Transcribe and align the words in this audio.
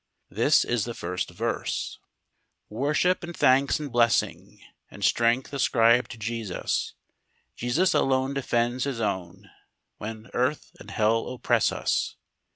This 0.31 0.65
is 0.65 0.85
the 0.85 0.95
first 0.95 1.29
verse: 1.29 1.99
"Worship 2.69 3.23
and 3.23 3.37
thanks 3.37 3.79
and 3.79 3.91
blessing, 3.91 4.59
And 4.89 5.03
strength 5.05 5.53
ascribe 5.53 6.07
to 6.07 6.17
Jesus! 6.17 6.95
Jesus 7.55 7.93
alone 7.93 8.33
defends 8.33 8.85
His 8.85 8.99
own, 8.99 9.51
When 9.99 10.31
earth 10.33 10.71
and 10.79 10.89
hell 10.89 11.27
oppress 11.31 11.71
us. 11.71 12.15